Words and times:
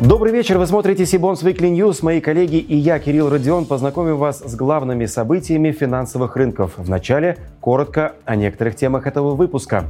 Добрый 0.00 0.32
вечер, 0.32 0.56
вы 0.56 0.66
смотрите 0.66 1.04
Сибонс 1.04 1.42
Weekly 1.42 1.70
News. 1.74 1.98
Мои 2.00 2.22
коллеги 2.22 2.56
и 2.56 2.74
я, 2.74 2.98
Кирилл 2.98 3.28
Родион, 3.28 3.66
познакомим 3.66 4.16
вас 4.16 4.38
с 4.38 4.54
главными 4.54 5.04
событиями 5.04 5.72
финансовых 5.72 6.36
рынков. 6.36 6.72
Вначале 6.78 7.36
коротко 7.60 8.14
о 8.24 8.34
некоторых 8.34 8.76
темах 8.76 9.06
этого 9.06 9.34
выпуска. 9.34 9.84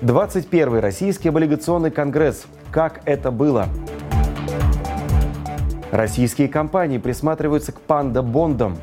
21-й 0.00 0.78
Российский 0.78 1.30
облигационный 1.30 1.90
конгресс. 1.90 2.46
Как 2.70 3.00
это 3.04 3.32
было? 3.32 3.66
Российские 5.90 6.46
компании 6.46 6.98
присматриваются 6.98 7.72
к 7.72 7.80
панда-бондам. 7.80 8.76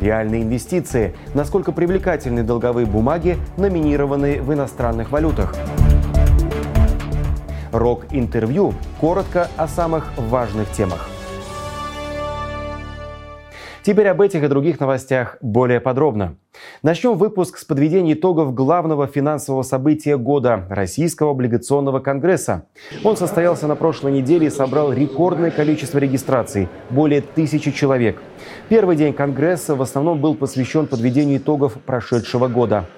Реальные 0.00 0.44
инвестиции. 0.44 1.14
Насколько 1.34 1.72
привлекательны 1.72 2.42
долговые 2.42 2.86
бумаги, 2.86 3.36
номинированные 3.58 4.40
в 4.40 4.50
иностранных 4.54 5.10
валютах– 5.10 5.54
рок-интервью. 7.78 8.74
Коротко 9.00 9.48
о 9.56 9.68
самых 9.68 10.12
важных 10.16 10.70
темах. 10.72 11.08
Теперь 13.86 14.08
об 14.08 14.20
этих 14.20 14.42
и 14.42 14.48
других 14.48 14.80
новостях 14.80 15.36
более 15.40 15.78
подробно. 15.78 16.34
Начнем 16.82 17.16
выпуск 17.16 17.56
с 17.56 17.64
подведения 17.64 18.14
итогов 18.14 18.52
главного 18.52 19.06
финансового 19.06 19.62
события 19.62 20.16
года– 20.16 20.66
Российского 20.70 21.30
облигационного 21.30 22.00
конгресса. 22.00 22.66
Он 23.04 23.16
состоялся 23.16 23.68
на 23.68 23.76
прошлой 23.76 24.10
неделе 24.10 24.48
и 24.48 24.50
собрал 24.50 24.92
рекордное 24.92 25.52
количество 25.52 25.98
регистраций– 25.98 26.68
более 26.90 27.20
тысячи 27.20 27.70
человек. 27.70 28.20
Первый 28.68 28.96
день 28.96 29.12
конгресса 29.12 29.76
в 29.76 29.82
основном 29.82 30.20
был 30.20 30.34
посвящен 30.34 30.88
подведению 30.88 31.38
итогов 31.38 31.74
прошедшего 31.74 32.48
года– 32.48 32.86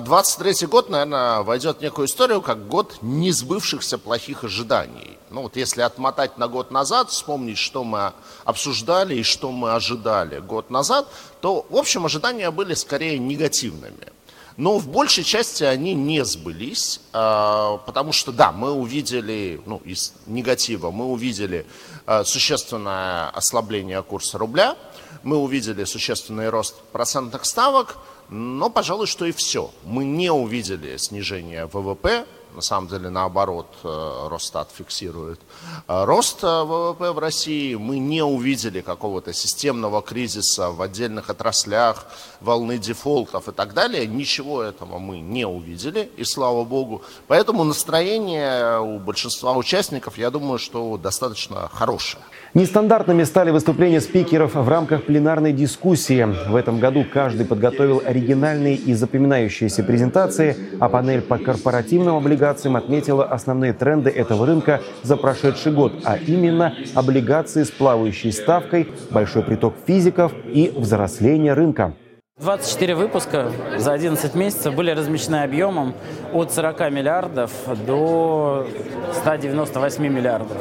23 0.00 0.52
а, 0.52 0.66
год, 0.66 0.90
наверное, 0.90 1.42
войдет 1.42 1.78
в 1.78 1.82
некую 1.82 2.08
историю, 2.08 2.42
как 2.42 2.66
год 2.66 2.98
несбывшихся 3.02 3.98
плохих 3.98 4.42
ожиданий. 4.42 5.18
Ну 5.30 5.42
вот 5.42 5.56
если 5.56 5.82
отмотать 5.82 6.38
на 6.38 6.48
год 6.48 6.70
назад, 6.70 7.10
вспомнить, 7.10 7.58
что 7.58 7.84
мы 7.84 8.12
обсуждали 8.44 9.16
и 9.16 9.22
что 9.22 9.52
мы 9.52 9.74
ожидали 9.74 10.40
год 10.40 10.70
назад, 10.70 11.08
то, 11.40 11.66
в 11.68 11.76
общем, 11.76 12.04
ожидания 12.04 12.50
были 12.50 12.74
скорее 12.74 13.18
негативными. 13.18 14.12
Но 14.56 14.78
в 14.78 14.88
большей 14.88 15.22
части 15.22 15.62
они 15.62 15.94
не 15.94 16.24
сбылись, 16.24 17.00
а, 17.12 17.76
потому 17.78 18.12
что, 18.12 18.32
да, 18.32 18.52
мы 18.52 18.72
увидели, 18.72 19.60
ну, 19.66 19.76
из 19.84 20.14
негатива, 20.26 20.90
мы 20.90 21.04
увидели 21.04 21.66
а, 22.06 22.24
существенное 22.24 23.28
ослабление 23.28 24.02
курса 24.02 24.38
рубля, 24.38 24.76
мы 25.22 25.36
увидели 25.36 25.84
существенный 25.84 26.48
рост 26.48 26.74
процентных 26.92 27.44
ставок– 27.44 27.98
но, 28.28 28.70
пожалуй, 28.70 29.06
что 29.06 29.24
и 29.26 29.32
все. 29.32 29.70
Мы 29.84 30.04
не 30.04 30.30
увидели 30.30 30.96
снижения 30.96 31.66
ВВП, 31.66 32.26
на 32.56 32.62
самом 32.62 32.88
деле, 32.88 33.10
наоборот, 33.10 33.66
э, 33.84 34.28
Росстат 34.30 34.70
фиксирует 34.74 35.38
э, 35.86 36.04
рост 36.04 36.42
э, 36.42 36.46
ВВП 36.46 37.12
в 37.12 37.18
России. 37.18 37.74
Мы 37.74 37.98
не 37.98 38.22
увидели 38.22 38.80
какого-то 38.80 39.34
системного 39.34 40.00
кризиса 40.00 40.70
в 40.70 40.80
отдельных 40.80 41.28
отраслях, 41.28 42.06
волны 42.40 42.78
дефолтов 42.78 43.48
и 43.48 43.52
так 43.52 43.74
далее. 43.74 44.06
Ничего 44.06 44.62
этого 44.62 44.98
мы 44.98 45.20
не 45.20 45.46
увидели, 45.46 46.10
и 46.16 46.24
слава 46.24 46.64
богу. 46.64 47.02
Поэтому 47.26 47.62
настроение 47.62 48.80
у 48.80 48.98
большинства 48.98 49.52
участников, 49.52 50.16
я 50.16 50.30
думаю, 50.30 50.58
что 50.58 50.96
достаточно 50.96 51.68
хорошее. 51.70 52.22
Нестандартными 52.54 53.24
стали 53.24 53.50
выступления 53.50 54.00
спикеров 54.00 54.54
в 54.54 54.66
рамках 54.66 55.04
пленарной 55.04 55.52
дискуссии. 55.52 56.22
В 56.48 56.56
этом 56.56 56.78
году 56.80 57.04
каждый 57.12 57.44
подготовил 57.44 58.02
оригинальные 58.02 58.76
и 58.76 58.94
запоминающиеся 58.94 59.82
презентации, 59.82 60.56
а 60.80 60.88
панель 60.88 61.20
по 61.20 61.36
корпоративным 61.36 62.16
облигациям 62.16 62.45
отметила 62.76 63.24
основные 63.24 63.72
тренды 63.72 64.10
этого 64.10 64.46
рынка 64.46 64.80
за 65.02 65.16
прошедший 65.16 65.72
год, 65.72 65.92
а 66.04 66.16
именно 66.16 66.74
облигации 66.94 67.62
с 67.62 67.70
плавающей 67.70 68.32
ставкой, 68.32 68.88
большой 69.10 69.42
приток 69.42 69.74
физиков 69.86 70.32
и 70.46 70.72
взросление 70.74 71.52
рынка. 71.52 71.94
24 72.38 72.94
выпуска 72.94 73.50
за 73.78 73.94
11 73.94 74.34
месяцев 74.34 74.74
были 74.74 74.90
размещены 74.90 75.36
объемом 75.36 75.94
от 76.34 76.52
40 76.52 76.90
миллиардов 76.90 77.50
до 77.86 78.66
198 79.14 80.06
миллиардов. 80.06 80.58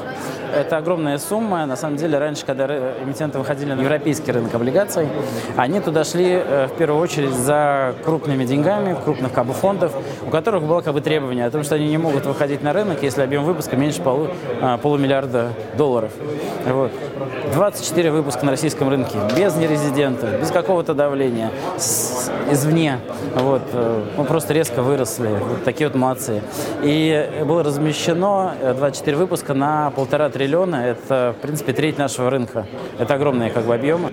Это 0.56 0.78
огромная 0.78 1.18
сумма. 1.18 1.66
На 1.66 1.76
самом 1.76 1.98
деле, 1.98 2.18
раньше, 2.18 2.46
когда 2.46 2.66
эмитенты 3.04 3.40
выходили 3.40 3.74
на 3.74 3.82
европейский 3.82 4.32
рынок 4.32 4.56
облигаций, 4.56 5.10
они 5.58 5.82
туда 5.82 6.06
шли 6.06 6.42
э, 6.42 6.68
в 6.68 6.78
первую 6.78 7.02
очередь 7.02 7.34
за 7.34 7.94
крупными 8.06 8.46
деньгами, 8.46 8.96
крупных 9.04 9.34
как 9.34 9.46
бы, 9.46 9.54
фондов, 9.54 9.92
у 10.26 10.30
которых 10.30 10.64
было 10.64 10.80
как 10.80 10.94
бы 10.94 11.02
требование 11.02 11.46
о 11.46 11.52
том, 11.52 11.64
что 11.64 11.76
они 11.76 11.90
не 11.90 11.98
могут 11.98 12.26
выходить 12.26 12.64
на 12.64 12.72
рынок, 12.72 13.04
если 13.04 13.22
объем 13.22 13.44
выпуска 13.44 13.76
меньше 13.76 14.02
полу, 14.02 14.30
а, 14.62 14.78
полумиллиарда 14.78 15.50
долларов. 15.78 16.14
Вот. 16.66 16.94
24 17.54 18.12
выпуска 18.12 18.46
на 18.46 18.52
российском 18.52 18.90
рынке, 18.90 19.18
без 19.36 19.56
нерезидентов, 19.56 20.40
без 20.40 20.52
какого-то 20.52 20.94
давления, 20.94 21.52
с, 21.78 22.32
извне. 22.52 23.00
Вот. 23.36 23.62
Э, 23.74 24.04
мы 24.18 24.24
просто 24.26 24.54
резко 24.54 24.82
выросли. 24.82 25.28
Вот 25.28 25.64
такие 25.64 25.90
вот 25.90 25.98
молодцы. 25.98 26.42
И 26.82 27.44
было 27.46 27.64
размещено 27.64 28.54
24 28.78 29.18
выпуска 29.18 29.54
на 29.54 29.92
полтора 29.92 30.30
триллиона 30.30 30.46
триллиона– 30.46 30.76
это, 30.88 31.36
в 31.38 31.42
принципе, 31.42 31.74
треть 31.74 31.98
нашего 31.98 32.30
рынка. 32.30 32.66
Это 33.00 33.16
огромные 33.16 33.50
как 33.50 33.66
бы, 33.66 33.74
объемы. 33.74 34.12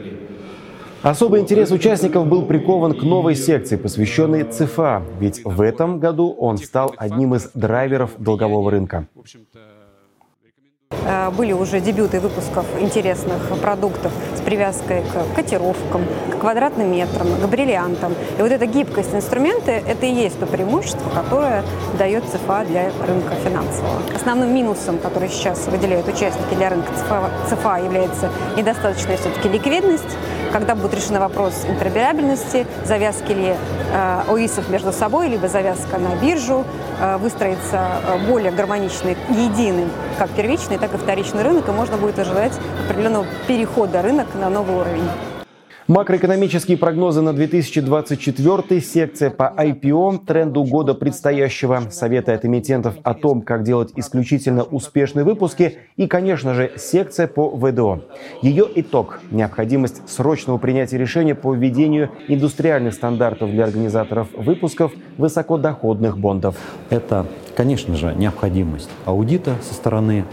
Особый 1.03 1.41
интерес 1.41 1.71
участников 1.73 2.27
был 2.27 2.47
прикован 2.47 2.95
к 2.95 3.03
новой 3.03 3.35
секции, 3.35 3.77
посвященной 3.77 4.45
ЦФА, 4.45 5.03
ведь 5.19 5.45
в 5.45 5.61
этом 5.61 5.99
году 5.99 6.31
он 6.39 6.59
стал 6.59 6.95
одним 6.97 7.35
из 7.35 7.51
драйверов 7.55 8.13
долгового 8.19 8.71
рынка. 8.71 9.09
Э, 11.05 11.31
были 11.31 11.53
уже 11.53 11.81
дебюты 11.81 12.21
выпусков 12.21 12.67
интересных 12.81 13.39
продуктов 13.61 14.13
с 14.37 14.41
привязкой 14.41 15.03
к 15.03 15.35
котировкам, 15.35 16.05
к 16.31 16.39
квадратным 16.39 16.93
метрам, 16.93 17.27
к 17.27 17.47
бриллиантам. 17.47 18.15
И 18.39 18.43
вот 18.43 18.51
эта 18.51 18.67
гибкость 18.67 19.15
инструмента– 19.15 19.71
это 19.89 20.07
и 20.07 20.13
есть 20.13 20.39
то 20.39 20.47
преимущество, 20.47 21.11
которое 21.11 21.65
дает 21.99 22.25
ЦФА 22.25 22.65
для 22.69 22.85
рынка 23.07 23.35
финансового. 23.45 24.01
Основным 24.15 24.55
минусом, 24.55 24.99
который 24.99 25.29
сейчас 25.29 25.67
выделяют 25.67 26.09
участники 26.09 26.55
для 26.55 26.71
рынка 26.71 26.93
ЦФА, 26.95 27.31
ЦФА 27.49 27.85
является 27.85 28.31
недостаточная 28.57 29.17
все-таки 29.17 29.49
ликвидность, 29.49 30.17
когда 30.53 30.75
будет 30.75 30.95
решен 30.95 31.19
вопрос 31.19 31.65
интероперабельности, 31.67 32.67
завязки 32.85 33.33
ли 33.33 33.55
э, 33.93 34.23
ОИСов 34.29 34.69
между 34.69 34.93
собой, 34.93 35.29
либо 35.29 35.49
завязка 35.49 35.99
на 35.99 36.15
биржу, 36.17 36.65
э, 37.01 37.17
выстроится 37.17 38.03
э, 38.07 38.19
более 38.29 38.53
гармоничный, 38.53 39.17
единый, 39.31 39.89
как 40.19 40.31
первичный, 40.31 40.79
так 40.79 40.95
и 40.95 40.99
вторичный 40.99 41.43
рынок, 41.43 41.69
и 41.69 41.73
можно 41.73 41.97
будет 41.97 42.19
ожидать 42.19 42.53
определенного 42.87 43.27
перехода 43.49 44.03
рынок 44.03 44.27
на 44.35 44.51
новый 44.51 44.77
уровень. 44.77 45.09
Макроэкономические 45.93 46.79
прогнозы 46.79 47.21
на 47.21 47.35
2024 47.35 48.81
секция 48.81 49.29
по 49.29 49.53
IPO, 49.55 50.25
тренду 50.25 50.65
года 50.65 50.95
предстоящего, 50.95 51.83
советы 51.91 52.33
от 52.33 52.47
эмитентов 52.47 52.95
о 53.03 53.13
том, 53.13 53.43
как 53.43 53.63
делать 53.63 53.93
исключительно 53.97 54.63
успешные 54.63 55.23
выпуски 55.23 55.77
и, 55.99 56.07
конечно 56.07 56.55
же, 56.55 56.73
секция 56.79 57.27
по 57.27 57.51
ВДО. 57.51 58.05
Ее 58.41 58.67
итог– 58.75 59.21
необходимость 59.31 60.09
срочного 60.09 60.57
принятия 60.57 60.97
решения 60.97 61.35
по 61.35 61.53
введению 61.53 62.09
индустриальных 62.27 62.95
стандартов 62.95 63.51
для 63.51 63.65
организаторов 63.65 64.29
выпусков 64.33 64.93
высокодоходных 65.19 66.17
бондов. 66.17 66.57
Это, 66.89 67.27
конечно 67.55 67.97
же, 67.97 68.15
необходимость 68.15 68.89
аудита 69.05 69.57
со 69.61 69.75
стороны 69.75 70.25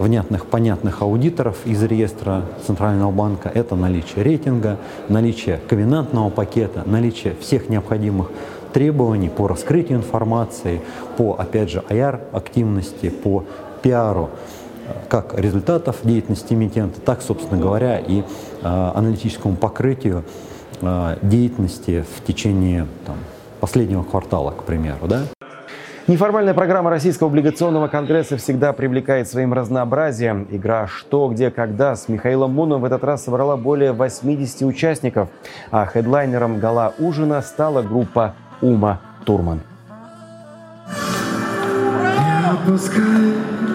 внятных, 0.00 0.46
понятных 0.46 1.02
аудиторов 1.02 1.58
из 1.66 1.82
реестра 1.82 2.42
Центрального 2.66 3.10
банка. 3.10 3.50
Это 3.52 3.76
наличие 3.76 4.24
рейтинга, 4.24 4.78
наличие 5.08 5.60
ковенантного 5.68 6.30
пакета, 6.30 6.82
наличие 6.86 7.34
всех 7.40 7.68
необходимых 7.68 8.30
требований 8.72 9.28
по 9.28 9.46
раскрытию 9.46 9.98
информации, 9.98 10.80
по, 11.16 11.34
опять 11.34 11.70
же, 11.70 11.84
IR-активности, 11.88 13.10
по 13.10 13.44
пиару 13.82 14.30
как 15.08 15.38
результатов 15.38 15.98
деятельности 16.02 16.54
эмитента, 16.54 17.00
так, 17.00 17.22
собственно 17.22 17.60
говоря, 17.60 17.98
и 17.98 18.20
э, 18.20 18.22
аналитическому 18.62 19.54
покрытию 19.54 20.24
э, 20.80 21.16
деятельности 21.22 22.04
в 22.16 22.24
течение 22.24 22.86
там, 23.06 23.16
последнего 23.60 24.02
квартала, 24.02 24.50
к 24.50 24.64
примеру. 24.64 25.06
Да? 25.06 25.22
Неформальная 26.10 26.54
программа 26.54 26.90
Российского 26.90 27.28
облигационного 27.28 27.86
конгресса 27.86 28.36
всегда 28.36 28.72
привлекает 28.72 29.28
своим 29.28 29.52
разнообразием. 29.52 30.44
Игра 30.50 30.88
«Что, 30.88 31.28
где, 31.28 31.52
когда» 31.52 31.94
с 31.94 32.08
Михаилом 32.08 32.52
Муном 32.52 32.80
в 32.80 32.84
этот 32.84 33.04
раз 33.04 33.22
собрала 33.22 33.56
более 33.56 33.92
80 33.92 34.62
участников, 34.62 35.28
а 35.70 35.86
хедлайнером 35.86 36.58
гала 36.58 36.94
ужина 36.98 37.40
стала 37.42 37.82
группа 37.82 38.34
«Ума 38.60 38.98
Турман». 39.24 39.60
не 42.66 43.69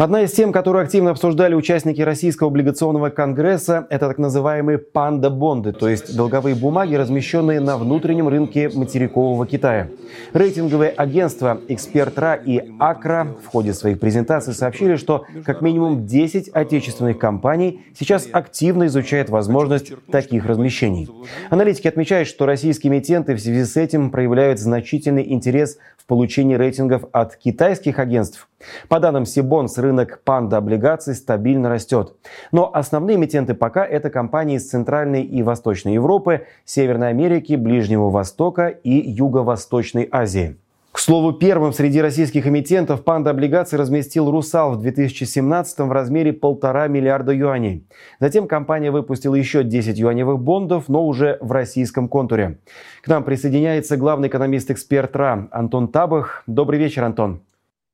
Одна 0.00 0.22
из 0.22 0.32
тем, 0.32 0.50
которую 0.50 0.82
активно 0.82 1.10
обсуждали 1.10 1.54
участники 1.54 2.00
Российского 2.00 2.48
облигационного 2.48 3.10
конгресса, 3.10 3.86
это 3.90 4.08
так 4.08 4.16
называемые 4.16 4.78
панда-бонды, 4.78 5.72
то 5.72 5.90
есть 5.90 6.16
долговые 6.16 6.54
бумаги, 6.54 6.94
размещенные 6.94 7.60
на 7.60 7.76
внутреннем 7.76 8.26
рынке 8.26 8.70
материкового 8.70 9.46
Китая. 9.46 9.88
Рейтинговые 10.32 10.88
агентства 10.88 11.60
«Экспертра» 11.68 12.32
и 12.32 12.62
«Акра» 12.78 13.36
в 13.44 13.48
ходе 13.48 13.74
своих 13.74 14.00
презентаций 14.00 14.54
сообщили, 14.54 14.96
что 14.96 15.26
как 15.44 15.60
минимум 15.60 16.06
10 16.06 16.48
отечественных 16.48 17.18
компаний 17.18 17.82
сейчас 17.94 18.26
активно 18.32 18.86
изучают 18.86 19.28
возможность 19.28 19.92
таких 20.10 20.46
размещений. 20.46 21.10
Аналитики 21.50 21.88
отмечают, 21.88 22.26
что 22.26 22.46
российские 22.46 22.90
эмитенты 22.90 23.34
в 23.34 23.38
связи 23.38 23.64
с 23.66 23.76
этим 23.76 24.08
проявляют 24.10 24.60
значительный 24.60 25.30
интерес 25.30 25.76
в 25.98 26.06
получении 26.06 26.54
рейтингов 26.54 27.04
от 27.12 27.36
китайских 27.36 27.98
агентств. 27.98 28.48
По 28.88 29.00
данным 29.00 29.26
Сибонс, 29.26 29.78
рынок 29.78 30.20
панда 30.24 30.58
облигаций 30.58 31.14
стабильно 31.14 31.68
растет. 31.68 32.14
Но 32.52 32.70
основные 32.72 33.16
эмитенты 33.16 33.54
пока 33.54 33.84
это 33.84 34.10
компании 34.10 34.56
из 34.56 34.68
Центральной 34.68 35.22
и 35.22 35.42
Восточной 35.42 35.94
Европы, 35.94 36.46
Северной 36.64 37.08
Америки, 37.08 37.54
Ближнего 37.54 38.10
Востока 38.10 38.68
и 38.68 38.90
Юго-Восточной 38.90 40.08
Азии. 40.10 40.56
К 40.92 40.98
слову, 40.98 41.32
первым 41.32 41.72
среди 41.72 42.02
российских 42.02 42.48
эмитентов 42.48 43.04
панда 43.04 43.30
облигаций 43.30 43.78
разместил 43.78 44.28
«Русал» 44.28 44.72
в 44.72 44.80
2017 44.80 45.78
в 45.78 45.92
размере 45.92 46.32
полтора 46.32 46.88
миллиарда 46.88 47.32
юаней. 47.32 47.86
Затем 48.18 48.48
компания 48.48 48.90
выпустила 48.90 49.36
еще 49.36 49.62
10 49.62 49.96
юаневых 49.96 50.40
бондов, 50.40 50.88
но 50.88 51.06
уже 51.06 51.38
в 51.40 51.52
российском 51.52 52.08
контуре. 52.08 52.58
К 53.02 53.08
нам 53.08 53.22
присоединяется 53.22 53.96
главный 53.96 54.28
экономист-эксперт 54.28 55.14
РА 55.14 55.48
Антон 55.52 55.86
Табах. 55.86 56.42
Добрый 56.48 56.80
вечер, 56.80 57.04
Антон. 57.04 57.40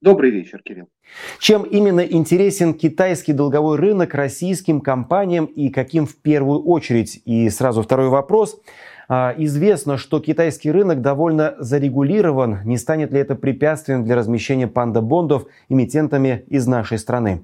Добрый 0.06 0.30
вечер, 0.30 0.62
Кирилл. 0.62 0.88
Чем 1.40 1.64
именно 1.64 1.98
интересен 1.98 2.74
китайский 2.74 3.32
долговой 3.32 3.76
рынок 3.76 4.14
российским 4.14 4.80
компаниям 4.80 5.46
и 5.46 5.68
каким 5.68 6.06
в 6.06 6.14
первую 6.14 6.62
очередь? 6.62 7.20
И 7.24 7.50
сразу 7.50 7.82
второй 7.82 8.08
вопрос. 8.08 8.62
А, 9.08 9.34
известно, 9.36 9.96
что 9.96 10.20
китайский 10.20 10.70
рынок 10.70 11.02
довольно 11.02 11.56
зарегулирован. 11.58 12.60
Не 12.64 12.78
станет 12.78 13.10
ли 13.10 13.18
это 13.18 13.34
препятствием 13.34 14.04
для 14.04 14.14
размещения 14.14 14.68
панда-бондов 14.68 15.48
эмитентами 15.68 16.44
из 16.46 16.68
нашей 16.68 16.98
страны? 16.98 17.42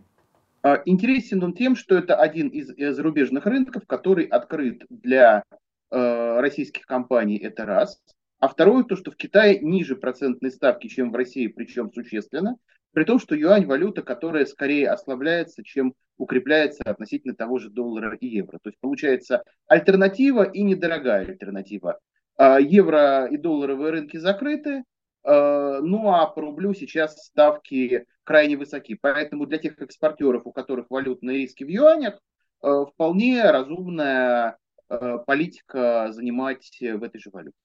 А, 0.62 0.80
интересен 0.84 1.42
он 1.42 1.54
тем, 1.54 1.74
что 1.74 1.98
это 1.98 2.14
один 2.14 2.46
из 2.46 2.68
зарубежных 2.94 3.44
рынков, 3.44 3.88
который 3.88 4.26
открыт 4.26 4.84
для 4.88 5.42
э, 5.90 6.40
российских 6.40 6.86
компаний, 6.86 7.38
это 7.38 7.66
раз. 7.66 7.98
А 8.42 8.48
второе, 8.48 8.82
то, 8.82 8.96
что 8.96 9.12
в 9.12 9.16
Китае 9.16 9.60
ниже 9.60 9.94
процентной 9.94 10.50
ставки, 10.50 10.88
чем 10.88 11.12
в 11.12 11.14
России, 11.14 11.46
причем 11.46 11.92
существенно, 11.92 12.56
при 12.90 13.04
том, 13.04 13.20
что 13.20 13.36
юань 13.36 13.66
валюта, 13.66 14.02
которая 14.02 14.46
скорее 14.46 14.90
ослабляется, 14.90 15.62
чем 15.62 15.94
укрепляется 16.18 16.82
относительно 16.82 17.36
того 17.36 17.58
же 17.58 17.70
доллара 17.70 18.16
и 18.16 18.26
евро. 18.26 18.58
То 18.60 18.70
есть 18.70 18.80
получается 18.80 19.44
альтернатива 19.68 20.42
и 20.42 20.64
недорогая 20.64 21.24
альтернатива. 21.24 22.00
А, 22.36 22.58
евро 22.58 23.26
и 23.26 23.36
долларовые 23.36 23.92
рынки 23.92 24.16
закрыты, 24.16 24.82
а, 25.22 25.80
ну 25.80 26.10
а 26.10 26.26
по 26.26 26.40
рублю 26.40 26.74
сейчас 26.74 27.24
ставки 27.24 28.06
крайне 28.24 28.56
высоки. 28.56 28.98
Поэтому 29.00 29.46
для 29.46 29.58
тех 29.58 29.80
экспортеров, 29.80 30.48
у 30.48 30.52
которых 30.52 30.86
валютные 30.90 31.38
риски 31.38 31.62
в 31.62 31.68
юанях, 31.68 32.18
а, 32.60 32.86
вполне 32.86 33.48
разумная 33.48 34.58
политика 34.88 36.08
занимать 36.10 36.68
в 36.80 37.02
этой 37.04 37.18
же 37.18 37.30
валюте. 37.30 37.56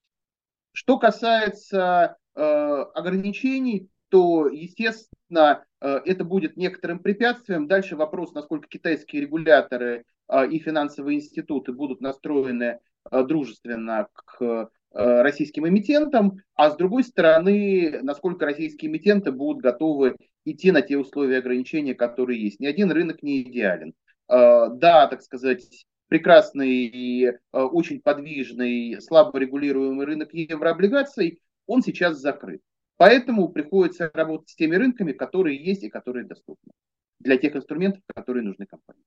Что 0.78 1.00
касается 1.00 2.18
э, 2.36 2.40
ограничений, 2.40 3.90
то, 4.10 4.48
естественно, 4.48 5.66
э, 5.82 6.02
это 6.06 6.24
будет 6.24 6.56
некоторым 6.56 7.00
препятствием. 7.00 7.68
Дальше 7.68 7.96
вопрос, 7.96 8.32
насколько 8.34 8.68
китайские 8.68 9.24
регуляторы 9.24 10.04
э, 10.30 10.48
и 10.52 10.60
финансовые 10.60 11.18
институты 11.18 11.72
будут 11.72 12.00
настроены 12.00 12.78
э, 13.10 13.24
дружественно 13.24 14.08
к 14.14 14.40
э, 14.40 14.68
российским 14.92 15.68
эмитентам, 15.68 16.42
а 16.54 16.70
с 16.70 16.76
другой 16.76 17.06
стороны, 17.06 18.00
насколько 18.04 18.46
российские 18.46 18.92
эмитенты 18.92 19.32
будут 19.32 19.64
готовы 19.64 20.16
идти 20.46 20.70
на 20.70 20.84
те 20.84 20.96
условия 21.00 21.40
ограничения, 21.40 21.96
которые 21.96 22.40
есть. 22.40 22.60
Ни 22.60 22.68
один 22.68 22.92
рынок 22.92 23.24
не 23.24 23.42
идеален. 23.42 23.96
Э, 24.30 24.68
да, 24.72 25.08
так 25.08 25.24
сказать, 25.24 25.87
прекрасный 26.08 26.86
и 26.86 27.26
э, 27.26 27.34
очень 27.52 28.02
подвижный, 28.02 29.02
слабо 29.02 29.38
регулируемый 29.40 30.06
рынок 30.06 30.34
еврооблигаций, 30.34 31.40
он 31.66 31.82
сейчас 31.82 32.18
закрыт. 32.18 32.62
Поэтому 32.98 33.50
приходится 33.50 34.10
работать 34.14 34.50
с 34.50 34.56
теми 34.56 34.76
рынками, 34.76 35.12
которые 35.12 35.64
есть 35.64 35.84
и 35.84 35.90
которые 35.90 36.26
доступны 36.26 36.72
для 37.20 37.38
тех 37.38 37.56
инструментов, 37.56 38.02
которые 38.16 38.44
нужны 38.44 38.66
компании. 38.66 39.04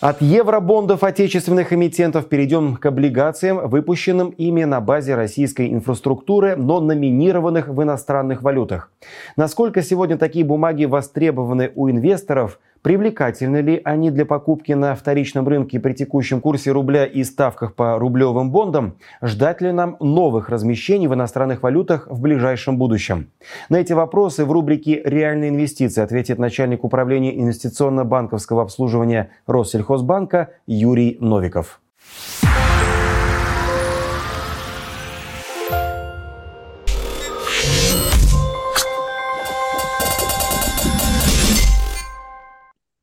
От 0.00 0.22
евробондов 0.22 1.02
отечественных 1.02 1.72
эмитентов 1.72 2.28
перейдем 2.28 2.76
к 2.76 2.86
облигациям, 2.86 3.68
выпущенным 3.68 4.28
ими 4.30 4.62
на 4.62 4.80
базе 4.80 5.16
российской 5.16 5.72
инфраструктуры, 5.72 6.54
но 6.54 6.78
номинированных 6.78 7.66
в 7.66 7.82
иностранных 7.82 8.42
валютах. 8.42 8.92
Насколько 9.36 9.82
сегодня 9.82 10.16
такие 10.16 10.44
бумаги 10.44 10.84
востребованы 10.84 11.72
у 11.74 11.90
инвесторов, 11.90 12.60
Привлекательны 12.82 13.58
ли 13.58 13.80
они 13.84 14.10
для 14.10 14.24
покупки 14.24 14.72
на 14.72 14.94
вторичном 14.94 15.48
рынке 15.48 15.80
при 15.80 15.92
текущем 15.92 16.40
курсе 16.40 16.70
рубля 16.70 17.04
и 17.04 17.24
ставках 17.24 17.74
по 17.74 17.98
рублевым 17.98 18.50
бондам? 18.50 18.96
Ждать 19.22 19.60
ли 19.60 19.72
нам 19.72 19.96
новых 20.00 20.48
размещений 20.48 21.08
в 21.08 21.14
иностранных 21.14 21.62
валютах 21.62 22.06
в 22.08 22.20
ближайшем 22.20 22.78
будущем? 22.78 23.30
На 23.68 23.76
эти 23.76 23.92
вопросы 23.92 24.44
в 24.44 24.52
рубрике 24.52 25.02
«Реальные 25.04 25.50
инвестиции» 25.50 26.02
ответит 26.02 26.38
начальник 26.38 26.84
управления 26.84 27.38
инвестиционно-банковского 27.38 28.62
обслуживания 28.62 29.30
Россельхозбанка 29.46 30.50
Юрий 30.66 31.18
Новиков. 31.20 31.80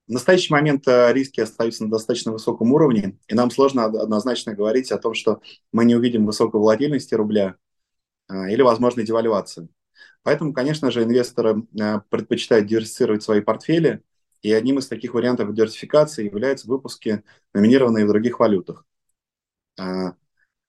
В 0.07 0.11
настоящий 0.11 0.53
момент 0.53 0.87
э, 0.87 1.13
риски 1.13 1.41
остаются 1.41 1.83
на 1.83 1.89
достаточно 1.89 2.31
высоком 2.31 2.71
уровне, 2.71 3.17
и 3.27 3.33
нам 3.33 3.49
сложно 3.49 3.85
однозначно 3.85 4.53
говорить 4.53 4.91
о 4.91 4.99
том, 4.99 5.15
что 5.15 5.41
мы 5.71 5.83
не 5.83 5.95
увидим 5.95 6.27
высокой 6.27 6.61
волатильности 6.61 7.15
рубля 7.15 7.55
э, 8.29 8.51
или 8.51 8.61
возможной 8.61 9.03
девальвации. 9.03 9.67
Поэтому, 10.21 10.53
конечно 10.53 10.91
же, 10.91 11.03
инвесторы 11.03 11.63
э, 11.79 12.01
предпочитают 12.09 12.67
диверсифицировать 12.67 13.23
свои 13.23 13.41
портфели, 13.41 14.03
и 14.43 14.53
одним 14.53 14.77
из 14.77 14.87
таких 14.87 15.15
вариантов 15.15 15.51
диверсификации 15.55 16.25
являются 16.25 16.67
выпуски, 16.67 17.23
номинированные 17.53 18.05
в 18.05 18.09
других 18.09 18.39
валютах. 18.39 18.85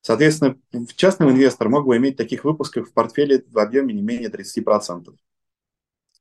Соответственно, 0.00 0.56
частный 0.94 1.30
инвестор 1.30 1.68
мог 1.68 1.84
бы 1.84 1.96
иметь 1.98 2.16
таких 2.16 2.44
выпусков 2.44 2.88
в 2.88 2.92
портфеле 2.94 3.44
в 3.48 3.58
объеме 3.58 3.92
не 3.92 4.02
менее 4.02 4.30
30%. 4.30 5.14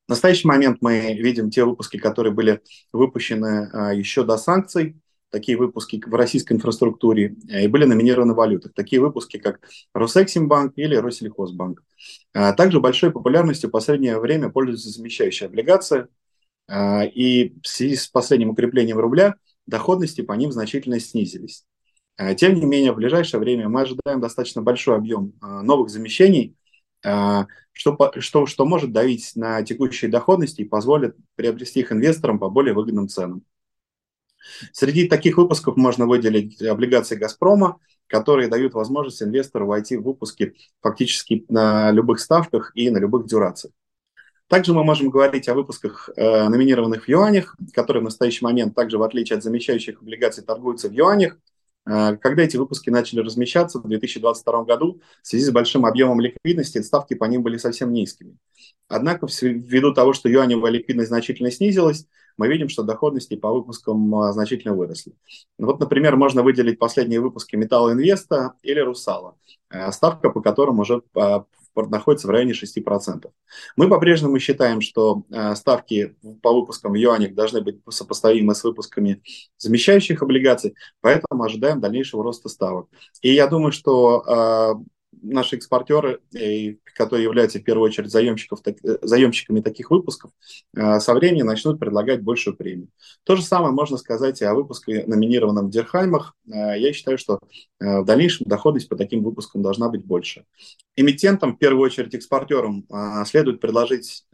В 0.08 0.10
настоящий 0.10 0.48
момент 0.48 0.78
мы 0.82 1.14
видим 1.14 1.50
те 1.50 1.66
выпуски, 1.66 1.98
которые 1.98 2.32
были 2.32 2.62
выпущены 2.94 3.70
а, 3.74 3.94
еще 3.94 4.24
до 4.24 4.38
санкций, 4.38 4.98
такие 5.32 5.58
выпуски 5.58 6.02
в 6.06 6.14
российской 6.14 6.54
инфраструктуре 6.54 7.36
э, 7.50 7.66
и 7.66 7.68
были 7.68 7.86
номинированы 7.86 8.34
в 8.34 8.38
валютах. 8.38 8.74
Такие 8.74 9.02
выпуски, 9.02 9.38
как 9.38 9.60
Росэксимбанк 9.94 10.74
или 10.78 10.96
Россельхозбанк. 10.96 11.84
А, 12.34 12.54
также 12.54 12.80
большой 12.80 13.12
популярностью 13.12 13.70
в 13.70 13.72
последнее 13.72 14.20
время 14.20 14.50
пользуются 14.50 14.90
замещающие 14.90 15.48
облигации. 15.48 16.08
А, 16.68 17.04
и 17.04 17.54
в 17.62 17.68
связи 17.68 17.96
с 17.96 18.08
последним 18.08 18.52
укреплением 18.52 19.00
рубля 19.00 19.36
доходности 19.66 20.22
по 20.22 20.34
ним 20.34 20.52
значительно 20.52 21.00
снизились. 21.00 21.66
Тем 22.38 22.54
не 22.54 22.66
менее, 22.66 22.94
в 22.94 22.96
ближайшее 22.96 23.42
время 23.42 23.68
мы 23.68 23.82
ожидаем 23.82 24.22
достаточно 24.22 24.62
большой 24.62 24.96
объем 24.96 25.34
новых 25.42 25.90
замещений, 25.90 26.56
что, 27.76 27.98
что, 28.20 28.46
что 28.46 28.66
может 28.66 28.94
давить 28.94 29.34
на 29.36 29.62
текущие 29.62 30.10
доходности 30.10 30.62
и 30.62 30.66
позволит 30.66 31.16
приобрести 31.36 31.82
их 31.82 31.92
инвесторам 31.92 32.40
по 32.40 32.50
более 32.50 32.74
выгодным 32.74 33.10
ценам. 33.10 33.44
Среди 34.72 35.08
таких 35.08 35.38
выпусков 35.38 35.76
можно 35.76 36.08
выделить 36.08 36.62
облигации 36.62 37.16
«Газпрома», 37.16 37.80
которые 38.08 38.48
дают 38.48 38.74
возможность 38.76 39.22
инвестору 39.22 39.68
войти 39.68 39.98
в 39.98 40.04
выпуски 40.04 40.56
фактически 40.82 41.46
на 41.50 41.92
любых 41.92 42.20
ставках 42.20 42.72
и 42.76 42.90
на 42.90 43.00
любых 43.00 43.26
дюрациях. 43.26 43.74
Также 44.48 44.74
мы 44.74 44.84
можем 44.84 45.10
говорить 45.10 45.50
о 45.50 45.56
выпусках, 45.56 46.10
э, 46.16 46.48
номинированных 46.48 47.06
в 47.06 47.10
юанях, 47.10 47.58
которые 47.74 48.02
в 48.02 48.06
настоящий 48.06 48.46
момент 48.46 48.76
также, 48.76 49.00
в 49.00 49.04
отличие 49.04 49.38
от 49.38 49.44
замещающих 49.44 50.02
облигаций, 50.02 50.44
торгуются 50.44 50.88
в 50.88 50.94
юанях– 50.94 51.38
когда 51.86 52.44
эти 52.44 52.58
выпуски 52.58 52.90
начали 52.90 53.20
размещаться 53.20 53.80
в 53.80 53.88
2022 53.88 54.64
году, 54.64 55.02
в 55.22 55.28
связи 55.28 55.46
с 55.46 55.52
большим 55.52 55.86
объемом 55.86 56.20
ликвидности, 56.20 56.82
ставки 56.82 57.14
по 57.14 57.26
ним 57.26 57.44
были 57.44 57.58
совсем 57.58 57.94
низкими. 57.94 58.38
Однако, 58.88 59.28
ввиду 59.42 59.94
того, 59.94 60.14
что 60.14 60.30
юаневая 60.30 60.72
ликвидность 60.72 61.10
значительно 61.10 61.52
снизилась, 61.52 62.08
мы 62.38 62.48
видим, 62.48 62.70
что 62.70 62.84
доходности 62.84 63.36
по 63.36 63.52
выпускам 63.52 64.14
а, 64.16 64.34
значительно 64.34 64.76
выросли. 64.76 65.14
Вот, 65.58 65.80
например, 65.80 66.18
можно 66.18 66.44
выделить 66.44 66.80
последние 66.80 67.22
выпуски 67.22 67.56
Металла 67.56 67.94
Инвеста 67.94 68.54
или 68.62 68.80
Русала, 68.80 69.36
а, 69.70 69.92
ставка 69.92 70.30
по 70.30 70.42
которым 70.42 70.80
уже 70.80 71.02
находится 71.76 72.28
в 72.28 72.30
районе 72.32 72.54
6%. 72.54 73.30
Мы 73.76 73.90
по-прежнему 73.90 74.40
считаем, 74.40 74.82
что 74.82 75.24
ставки 75.56 76.16
по 76.42 76.54
выпускам 76.54 76.94
в 76.94 76.96
юанях 76.96 77.34
должны 77.34 77.62
быть 77.62 77.80
сопоставимы 77.90 78.56
с 78.56 78.64
выпусками 78.64 79.22
замещающих 79.58 80.22
облигаций, 80.22 80.76
поэтому 81.02 81.44
ожидаем 81.44 81.82
дальнейшего 81.82 82.24
роста 82.24 82.50
ставок. 82.50 82.88
И 83.22 83.34
я 83.34 83.48
думаю, 83.48 83.72
что 83.72 84.82
наши 85.26 85.58
экспортеры, 85.58 86.20
которые 86.96 87.24
являются 87.24 87.60
в 87.60 87.64
первую 87.64 87.86
очередь 87.90 88.12
заемщиков, 88.12 88.60
э, 88.66 88.74
заемщиками 89.02 89.62
таких 89.62 89.92
выпусков, 89.92 90.32
э, 90.76 91.00
со 91.00 91.14
временем 91.14 91.48
начнут 91.48 91.80
предлагать 91.80 92.22
большую 92.22 92.56
премию. 92.56 92.90
То 93.24 93.36
же 93.36 93.42
самое 93.42 93.74
можно 93.74 93.98
сказать 93.98 94.42
и 94.42 94.46
о 94.46 94.54
выпуске, 94.54 95.04
номинированном 95.08 95.68
в 95.68 95.70
Дерхаймах. 95.72 96.36
Э, 96.48 96.78
я 96.78 96.94
считаю, 96.94 97.18
что 97.18 97.40
в 97.80 98.06
дальнейшем 98.06 98.48
доходность 98.48 98.88
по 98.88 98.96
таким 98.96 99.24
выпускам 99.24 99.62
должна 99.62 99.90
быть 99.90 100.04
больше. 100.06 100.46
Эмитентам, 100.96 101.56
в 101.56 101.60
первую 101.60 101.84
очередь 101.84 102.16
экспортерам, 102.16 102.88
следует 103.26 103.60
предложить 103.60 104.26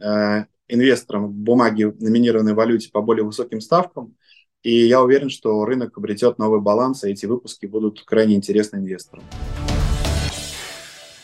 инвесторам 0.68 1.30
бумаги, 1.32 1.84
номинированной 1.84 2.52
в 2.52 2.56
валюте 2.56 2.90
по 2.90 3.02
более 3.02 3.24
высоким 3.24 3.60
ставкам, 3.60 4.14
и 4.62 4.86
я 4.86 5.02
уверен, 5.02 5.28
что 5.28 5.64
рынок 5.64 5.98
обретет 5.98 6.38
новый 6.38 6.60
баланс, 6.60 7.02
и 7.02 7.10
эти 7.10 7.26
выпуски 7.26 7.66
будут 7.66 8.02
крайне 8.04 8.36
интересны 8.36 8.76
инвесторам. 8.76 9.24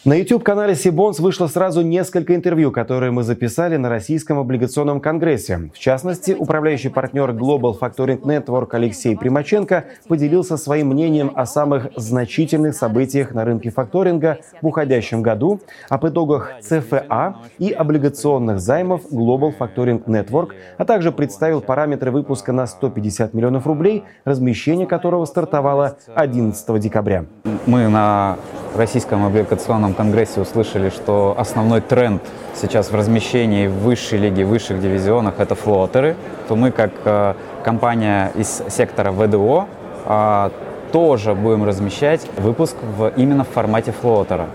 На 0.08 0.14
YouTube-канале 0.14 0.74
Сибонс 0.74 1.20
вышло 1.20 1.48
сразу 1.48 1.82
несколько 1.82 2.34
интервью, 2.34 2.72
которые 2.72 3.10
мы 3.10 3.24
записали 3.24 3.76
на 3.76 3.90
Российском 3.90 4.38
облигационном 4.38 5.02
конгрессе. 5.02 5.68
В 5.74 5.78
частности, 5.78 6.32
управляющий 6.32 6.88
партнер 6.88 7.32
Global 7.32 7.78
Factoring 7.78 8.22
Network 8.22 8.68
Алексей 8.72 9.14
Примаченко 9.14 9.84
поделился 10.08 10.56
своим 10.56 10.88
мнением 10.88 11.30
о 11.34 11.44
самых 11.44 11.88
значительных 11.94 12.74
событиях 12.74 13.34
на 13.34 13.44
рынке 13.44 13.68
факторинга 13.68 14.38
в 14.62 14.68
уходящем 14.68 15.20
году, 15.20 15.60
об 15.90 16.06
итогах 16.06 16.52
ЦФА 16.62 17.36
и 17.58 17.70
облигационных 17.70 18.60
займов 18.60 19.12
Global 19.12 19.52
Factoring 19.58 20.02
Network, 20.06 20.52
а 20.78 20.86
также 20.86 21.12
представил 21.12 21.60
параметры 21.60 22.12
выпуска 22.12 22.52
на 22.52 22.66
150 22.66 23.34
миллионов 23.34 23.66
рублей, 23.66 24.04
размещение 24.24 24.86
которого 24.86 25.26
стартовало 25.26 25.98
11 26.14 26.80
декабря. 26.80 27.26
Мы 27.66 27.88
на 27.88 28.38
Российском 28.74 29.26
облигационном 29.26 29.97
конгрессе 29.98 30.40
услышали, 30.40 30.90
что 30.90 31.34
основной 31.36 31.80
тренд 31.80 32.22
сейчас 32.54 32.92
в 32.92 32.94
размещении 32.94 33.66
в 33.66 33.78
высшей 33.78 34.20
лиге, 34.20 34.44
в 34.44 34.48
высших 34.48 34.80
дивизионах– 34.80 35.34
это 35.38 35.56
флотеры, 35.56 36.14
то 36.46 36.54
мы 36.54 36.70
как 36.70 36.92
э, 37.04 37.34
компания 37.64 38.30
из 38.36 38.62
сектора 38.68 39.10
ВДО 39.10 39.66
э, 40.06 40.50
тоже 40.92 41.34
будем 41.34 41.64
размещать 41.64 42.20
выпуск 42.36 42.76
в, 42.96 43.12
именно 43.16 43.42
в 43.42 43.48
формате 43.48 43.92
флотера. 43.92 44.46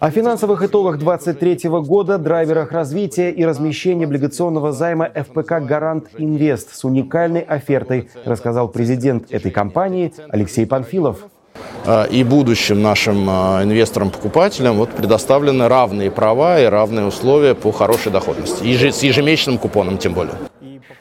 О 0.00 0.10
финансовых 0.10 0.62
итогах 0.62 0.98
2023 0.98 1.70
года, 1.80 2.18
драйверах 2.18 2.70
развития 2.72 3.30
и 3.30 3.42
размещения 3.44 4.04
облигационного 4.04 4.72
займа 4.72 5.08
ФПК 5.14 5.62
«Гарант 5.62 6.08
Инвест» 6.18 6.74
с 6.74 6.84
уникальной 6.84 7.40
офертой 7.40 8.10
рассказал 8.26 8.68
президент 8.68 9.32
этой 9.32 9.50
компании 9.50 10.12
Алексей 10.28 10.66
Панфилов. 10.66 11.24
Э, 11.84 12.06
и 12.08 12.24
будущим 12.24 12.82
нашим 12.82 13.28
э, 13.28 13.64
инвесторам-покупателям 13.64 14.76
вот 14.76 14.90
предоставлены 14.90 15.68
равные 15.68 16.10
права 16.10 16.60
и 16.60 16.66
равные 16.66 17.06
условия 17.06 17.54
по 17.54 17.72
хорошей 17.72 18.12
доходности. 18.12 18.64
И 18.64 18.90
с 18.90 19.02
ежемесячным 19.02 19.58
купоном 19.58 19.98
тем 19.98 20.12
более. 20.12 20.34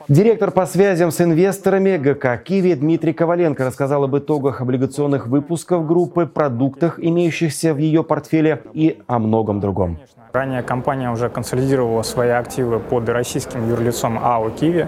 Директор 0.07 0.51
по 0.51 0.65
связям 0.65 1.11
с 1.11 1.21
инвесторами 1.21 1.97
ГК 1.97 2.37
«Киви» 2.37 2.73
Дмитрий 2.73 3.13
Коваленко 3.13 3.65
рассказал 3.65 4.05
об 4.05 4.17
итогах 4.17 4.61
облигационных 4.61 5.27
выпусков 5.27 5.85
группы, 5.85 6.25
продуктах, 6.25 6.99
имеющихся 6.99 7.73
в 7.73 7.77
ее 7.77 8.03
портфеле 8.03 8.63
и 8.73 8.97
о 9.05 9.19
многом 9.19 9.59
другом. 9.59 9.99
Ранее 10.31 10.61
компания 10.61 11.09
уже 11.09 11.27
консолидировала 11.27 12.03
свои 12.03 12.29
активы 12.29 12.79
под 12.79 13.09
российским 13.09 13.67
юрлицом 13.67 14.19
АО 14.21 14.51
«Киви». 14.51 14.87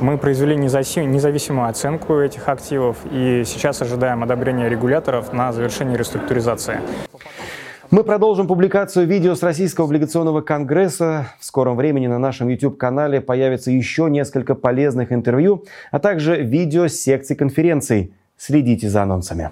Мы 0.00 0.18
произвели 0.18 0.56
независимую 0.56 1.68
оценку 1.68 2.18
этих 2.18 2.48
активов 2.48 2.96
и 3.12 3.44
сейчас 3.46 3.80
ожидаем 3.80 4.24
одобрения 4.24 4.68
регуляторов 4.68 5.32
на 5.32 5.52
завершение 5.52 5.96
реструктуризации. 5.96 6.80
Мы 7.92 8.02
продолжим 8.02 8.48
публикацию 8.48 9.06
видео 9.06 9.36
с 9.36 9.42
Российского 9.44 9.86
облигационного 9.86 10.40
конгресса. 10.40 11.26
В 11.38 11.44
скором 11.44 11.76
времени 11.76 12.08
на 12.08 12.18
нашем 12.18 12.48
YouTube-канале 12.48 13.20
появится 13.20 13.70
еще 13.70 14.08
несколько 14.10 14.56
полезных 14.56 15.12
интервью, 15.12 15.64
а 15.92 16.00
также 16.00 16.42
видео 16.42 16.88
с 16.88 16.94
секций 16.94 17.36
конференций. 17.36 18.14
Следите 18.36 18.88
за 18.88 19.02
анонсами. 19.02 19.50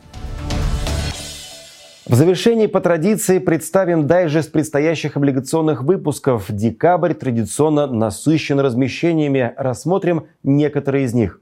В 2.11 2.17
завершении 2.17 2.67
по 2.67 2.81
традиции 2.81 3.39
представим 3.39 4.09
дайджест 4.09 4.51
предстоящих 4.51 5.17
облигационных 5.17 5.85
выпусков. 5.85 6.47
Декабрь 6.49 7.15
традиционно 7.15 7.87
насыщен 7.87 8.59
размещениями. 8.59 9.55
Рассмотрим 9.57 10.27
некоторые 10.43 11.05
из 11.05 11.15
них. 11.15 11.41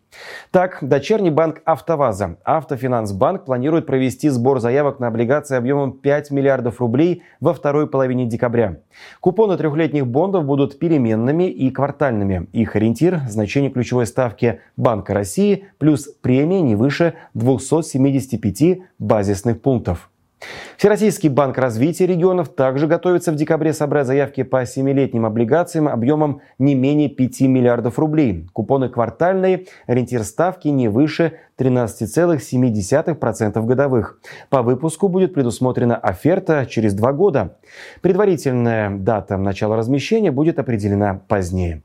Так, 0.50 0.80
дочерний 0.82 1.30
банк 1.30 1.62
«АвтоВАЗа» 1.64 2.36
Автофинансбанк 2.44 3.46
планирует 3.46 3.86
провести 3.86 4.28
сбор 4.28 4.60
заявок 4.60 5.00
на 5.00 5.06
облигации 5.06 5.56
объемом 5.56 5.92
5 5.92 6.30
миллиардов 6.32 6.80
рублей 6.82 7.22
во 7.40 7.54
второй 7.54 7.88
половине 7.88 8.26
декабря. 8.26 8.80
Купоны 9.20 9.56
трехлетних 9.56 10.06
бондов 10.06 10.44
будут 10.44 10.78
переменными 10.78 11.44
и 11.44 11.70
квартальными. 11.70 12.46
Их 12.52 12.76
ориентир– 12.76 13.20
значение 13.30 13.70
ключевой 13.70 14.04
ставки 14.04 14.60
Банка 14.76 15.14
России 15.14 15.64
плюс 15.78 16.10
премия 16.20 16.60
не 16.60 16.76
выше 16.76 17.14
275 17.32 18.80
базисных 18.98 19.62
пунктов. 19.62 20.10
Всероссийский 20.76 21.28
банк 21.28 21.58
развития 21.58 22.06
регионов 22.06 22.48
также 22.50 22.86
готовится 22.86 23.32
в 23.32 23.36
декабре 23.36 23.72
собрать 23.72 24.06
заявки 24.06 24.42
по 24.42 24.64
семилетним 24.64 25.26
облигациям 25.26 25.88
объемом 25.88 26.40
не 26.58 26.74
менее 26.74 27.08
5 27.08 27.40
миллиардов 27.42 27.98
рублей. 27.98 28.46
Купоны 28.52 28.88
квартальные, 28.88 29.66
ориентир 29.86 30.22
ставки 30.22 30.68
не 30.68 30.88
выше 30.88 31.38
13,7% 31.58 33.64
годовых. 33.64 34.20
По 34.48 34.62
выпуску 34.62 35.08
будет 35.08 35.34
предусмотрена 35.34 35.96
оферта 35.96 36.66
через 36.66 36.94
два 36.94 37.12
года. 37.12 37.56
Предварительная 38.00 38.90
дата 38.90 39.36
начала 39.36 39.76
размещения 39.76 40.30
будет 40.30 40.58
определена 40.58 41.20
позднее. 41.26 41.82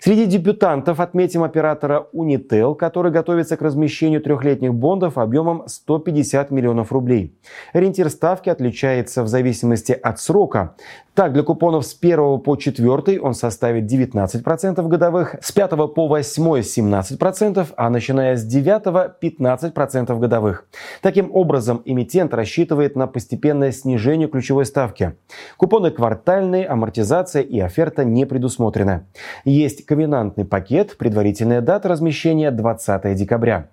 Среди 0.00 0.26
дебютантов 0.26 1.00
отметим 1.00 1.42
оператора 1.42 2.06
Unitel, 2.14 2.74
который 2.74 3.10
готовится 3.10 3.56
к 3.56 3.62
размещению 3.62 4.20
трехлетних 4.20 4.74
бондов 4.74 5.18
объемом 5.18 5.64
150 5.66 6.50
миллионов 6.50 6.92
рублей. 6.92 7.34
Ориентир 7.72 8.10
ставки 8.10 8.50
отличается 8.50 9.22
в 9.22 9.28
зависимости 9.28 9.92
от 9.92 10.20
срока. 10.20 10.74
Так, 11.14 11.32
для 11.32 11.42
купонов 11.42 11.86
с 11.86 11.96
1 11.98 12.40
по 12.40 12.56
4 12.56 13.20
он 13.20 13.32
составит 13.32 13.90
19% 13.90 14.86
годовых, 14.86 15.36
с 15.40 15.50
5 15.50 15.70
по 15.94 16.08
8 16.08 16.44
17%, 16.44 17.66
а 17.74 17.90
начиная 17.90 18.36
с 18.36 18.44
9 18.44 19.05
15% 19.22 20.18
годовых. 20.18 20.66
Таким 21.02 21.34
образом, 21.34 21.82
эмитент 21.84 22.34
рассчитывает 22.34 22.96
на 22.96 23.06
постепенное 23.06 23.72
снижение 23.72 24.28
ключевой 24.28 24.66
ставки. 24.66 25.14
Купоны 25.56 25.90
квартальные, 25.90 26.66
амортизация 26.66 27.42
и 27.42 27.60
оферта 27.60 28.04
не 28.04 28.24
предусмотрены. 28.26 29.06
Есть 29.44 29.84
ковенантный 29.84 30.44
пакет, 30.44 30.96
предварительная 30.96 31.60
дата 31.60 31.88
размещения 31.88 32.50
20 32.50 33.14
декабря. 33.14 33.68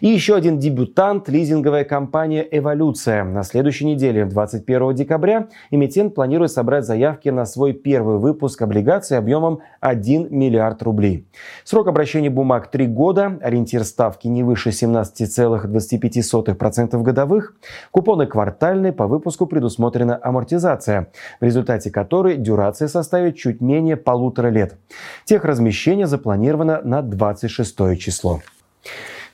И 0.00 0.08
еще 0.08 0.34
один 0.34 0.58
дебютант– 0.58 1.28
лизинговая 1.30 1.84
компания 1.84 2.46
«Эволюция». 2.50 3.24
На 3.24 3.42
следующей 3.42 3.84
неделе, 3.84 4.24
21 4.24 4.94
декабря, 4.94 5.48
эмитент 5.70 6.14
планирует 6.14 6.50
собрать 6.50 6.84
заявки 6.84 7.28
на 7.28 7.44
свой 7.44 7.72
первый 7.72 8.18
выпуск 8.18 8.62
облигаций 8.62 9.18
объемом 9.18 9.60
1 9.80 10.28
миллиард 10.30 10.82
рублей. 10.82 11.26
Срок 11.64 11.88
обращения 11.88 12.30
бумаг– 12.30 12.70
3 12.72 12.86
года, 12.86 13.38
ориентир 13.42 13.84
ставки 13.84 14.28
не 14.28 14.42
выше 14.42 14.70
17,25% 14.70 17.02
годовых. 17.02 17.54
Купоны 17.90 18.26
квартальные, 18.26 18.92
по 18.92 19.06
выпуску 19.06 19.46
предусмотрена 19.46 20.18
амортизация, 20.22 21.08
в 21.40 21.44
результате 21.44 21.90
которой 21.90 22.36
дюрация 22.36 22.88
составит 22.88 23.36
чуть 23.36 23.60
менее 23.60 23.96
полутора 23.96 24.48
лет. 24.48 24.78
Техразмещение 25.24 26.06
запланировано 26.06 26.80
на 26.82 27.02
26 27.02 27.98
число. 27.98 28.40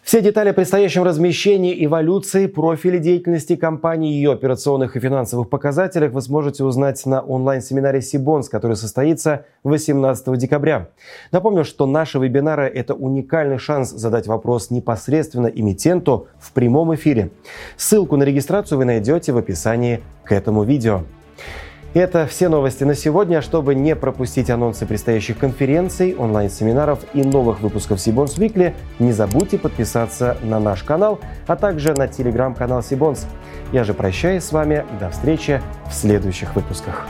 Все 0.07 0.21
детали 0.23 0.51
о 0.51 0.53
предстоящем 0.53 1.03
размещении, 1.03 1.85
эволюции, 1.85 2.47
профиле 2.47 3.01
деятельности 3.01 3.57
компании, 3.57 4.13
ее 4.13 4.35
операционных 4.35 4.95
и 4.95 5.01
финансовых 5.01 5.51
показателях 5.51 6.13
вы 6.13 6.23
сможете 6.23 6.63
узнать 6.63 7.05
на 7.07 7.21
онлайн-семинаре 7.21 8.01
Сибонс, 8.01 8.49
который 8.49 8.77
состоится 8.77 9.47
18 9.65 10.39
декабря. 10.39 10.91
Напомню, 11.33 11.65
что 11.65 11.87
наши 11.87 12.21
вебинары– 12.21 12.69
это 12.75 12.95
уникальный 12.95 13.59
шанс 13.59 13.91
задать 13.91 14.29
вопрос 14.29 14.71
непосредственно 14.71 15.49
эмитенту 15.49 16.29
в 16.39 16.53
прямом 16.53 16.95
эфире. 16.95 17.33
Ссылку 17.77 18.17
на 18.17 18.23
регистрацию 18.23 18.79
вы 18.79 18.85
найдете 18.85 19.33
в 19.33 19.39
описании 19.39 20.03
к 20.23 20.31
этому 20.31 20.63
видео. 20.63 21.03
Это 21.97 22.27
все 22.27 22.51
новости 22.51 22.85
на 22.85 22.95
сегодня. 22.95 23.41
Чтобы 23.41 23.75
не 23.75 23.97
пропустить 23.97 24.51
анонсы 24.51 24.85
предстоящих 24.85 25.39
конференций, 25.39 26.15
онлайн-семинаров 26.15 26.99
и 27.15 27.23
новых 27.23 27.61
выпусков 27.61 28.03
Сибонс 28.03 28.37
Викли, 28.37 28.75
не 28.99 29.13
забудьте 29.13 29.57
подписаться 29.57 30.37
на 30.43 30.61
наш 30.61 30.83
канал, 30.83 31.21
а 31.47 31.57
также 31.57 31.95
на 31.95 32.07
телеграм-канал 32.07 32.83
Сибонс. 32.83 33.27
Я 33.73 33.83
же 33.83 33.95
прощаюсь 33.95 34.45
с 34.45 34.53
вами. 34.53 34.85
До 35.01 35.09
встречи 35.09 35.63
в 35.89 35.95
следующих 35.95 36.55
выпусках. 36.55 37.07